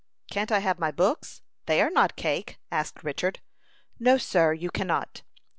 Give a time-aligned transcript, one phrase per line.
[0.31, 1.43] "Can't I have my books?
[1.67, 3.39] They are not cake," asked Richard.
[3.99, 5.21] "No, sir; you cannot.